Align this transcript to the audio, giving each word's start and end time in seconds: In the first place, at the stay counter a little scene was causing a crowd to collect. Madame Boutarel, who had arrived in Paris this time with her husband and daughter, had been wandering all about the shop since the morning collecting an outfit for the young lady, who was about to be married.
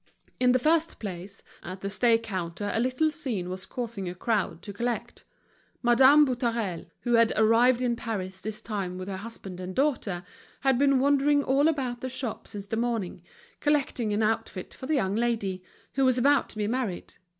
In 0.39 0.51
the 0.51 0.57
first 0.57 0.97
place, 0.97 1.43
at 1.61 1.81
the 1.81 1.89
stay 1.91 2.17
counter 2.17 2.71
a 2.73 2.79
little 2.79 3.11
scene 3.11 3.51
was 3.51 3.67
causing 3.67 4.09
a 4.09 4.15
crowd 4.15 4.63
to 4.63 4.73
collect. 4.73 5.25
Madame 5.83 6.25
Boutarel, 6.25 6.87
who 7.01 7.13
had 7.13 7.31
arrived 7.37 7.83
in 7.83 7.95
Paris 7.95 8.41
this 8.41 8.63
time 8.63 8.97
with 8.97 9.07
her 9.07 9.17
husband 9.17 9.59
and 9.59 9.75
daughter, 9.75 10.23
had 10.61 10.79
been 10.79 10.97
wandering 10.97 11.43
all 11.43 11.67
about 11.67 11.99
the 11.99 12.09
shop 12.09 12.47
since 12.47 12.65
the 12.65 12.77
morning 12.77 13.21
collecting 13.59 14.11
an 14.11 14.23
outfit 14.23 14.73
for 14.73 14.87
the 14.87 14.95
young 14.95 15.15
lady, 15.15 15.61
who 15.93 16.03
was 16.03 16.17
about 16.17 16.49
to 16.49 16.57
be 16.57 16.65
married. 16.65 17.13